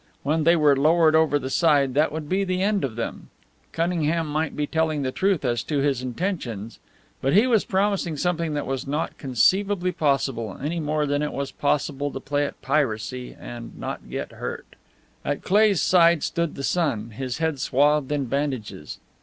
When 0.23 0.45
they 0.45 0.55
were 0.55 0.75
lowered 0.75 1.13
over 1.15 1.37
the 1.37 1.51
side 1.51 1.93
that 1.93 2.11
would 2.11 2.27
be 2.27 2.43
the 2.43 2.63
end 2.63 2.83
of 2.83 2.95
them. 2.95 3.29
Cunningham 3.71 4.25
might 4.25 4.55
be 4.55 4.65
telling 4.65 5.03
the 5.03 5.11
truth 5.11 5.45
as 5.45 5.61
to 5.65 5.77
his 5.77 6.01
intentions; 6.01 6.79
but 7.21 7.33
he 7.33 7.45
was 7.45 7.65
promising 7.65 8.17
something 8.17 8.55
that 8.55 8.65
was 8.65 8.87
not 8.87 9.19
conceivably 9.19 9.91
possible, 9.91 10.57
any 10.59 10.79
more 10.79 11.05
than 11.05 11.21
it 11.21 11.31
was 11.31 11.51
possible 11.51 12.09
to 12.09 12.19
play 12.19 12.45
at 12.47 12.59
piracy 12.63 13.37
and 13.39 13.77
not 13.77 14.09
get 14.09 14.31
hurt. 14.31 14.75
At 15.23 15.43
Cleigh's 15.43 15.83
side 15.83 16.23
stood 16.23 16.55
the 16.55 16.63
son, 16.63 17.11
his 17.11 17.37
head 17.37 17.59
swathed 17.59 18.11
in 18.11 18.25
bandages. 18.25 18.97